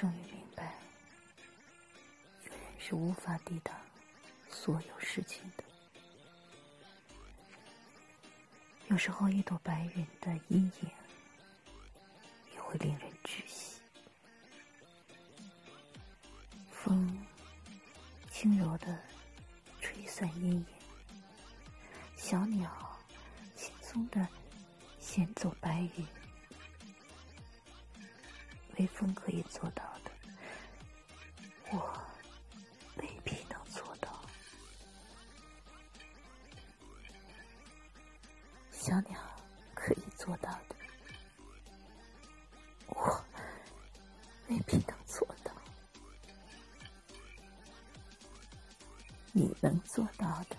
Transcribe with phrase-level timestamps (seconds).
[0.00, 0.72] 终于明白，
[2.42, 3.76] 人是无法抵挡
[4.48, 5.64] 所有事情的。
[8.88, 10.90] 有时候，一朵白云的阴影
[12.54, 13.82] 也会令人窒息。
[16.70, 17.26] 风
[18.30, 18.98] 轻柔的
[19.82, 20.66] 吹散阴影，
[22.16, 22.98] 小鸟
[23.54, 24.26] 轻松的
[24.98, 26.06] 衔走白云。
[28.80, 30.10] 微风可以做到的，
[31.70, 32.02] 我
[32.96, 34.08] 未必能做到。
[38.72, 39.20] 小鸟
[39.74, 40.76] 可以做到的，
[42.86, 43.22] 我
[44.48, 45.52] 未必能做到。
[49.32, 50.56] 你能做到的，